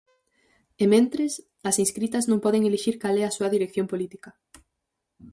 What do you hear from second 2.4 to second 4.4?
poden elixir cal é a súa dirección política.